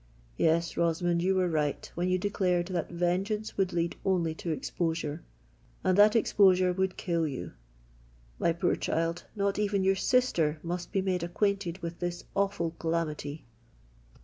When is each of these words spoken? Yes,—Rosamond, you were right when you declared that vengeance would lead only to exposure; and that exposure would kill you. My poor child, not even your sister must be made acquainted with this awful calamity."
Yes,—Rosamond, 0.35 1.21
you 1.21 1.35
were 1.35 1.47
right 1.47 1.91
when 1.93 2.09
you 2.09 2.17
declared 2.17 2.65
that 2.69 2.89
vengeance 2.89 3.55
would 3.55 3.71
lead 3.71 3.97
only 4.03 4.33
to 4.33 4.49
exposure; 4.49 5.21
and 5.83 5.95
that 5.95 6.15
exposure 6.15 6.73
would 6.73 6.97
kill 6.97 7.27
you. 7.27 7.51
My 8.39 8.51
poor 8.51 8.75
child, 8.75 9.25
not 9.35 9.59
even 9.59 9.83
your 9.83 9.93
sister 9.95 10.59
must 10.63 10.91
be 10.91 11.03
made 11.03 11.21
acquainted 11.21 11.83
with 11.83 11.99
this 11.99 12.23
awful 12.35 12.71
calamity." 12.79 13.45